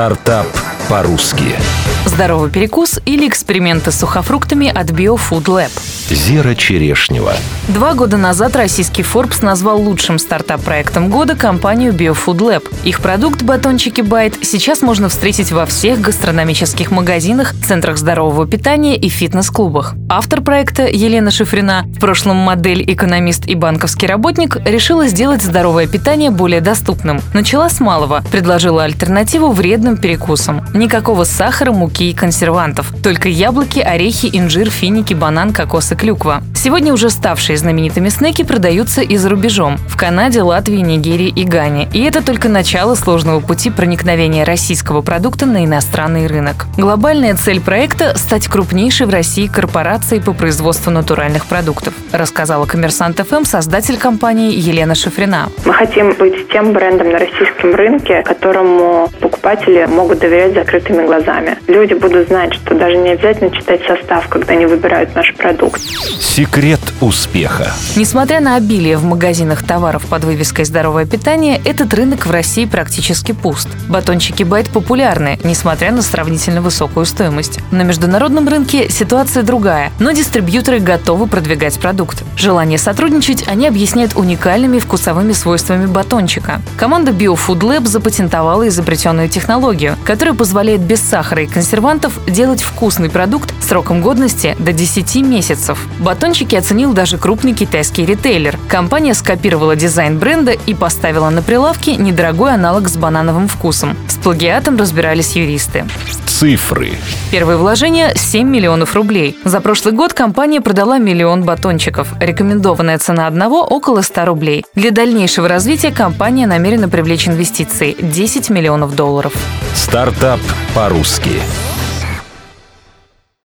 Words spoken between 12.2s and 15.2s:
Lab. Их продукт «Батончики Байт» сейчас можно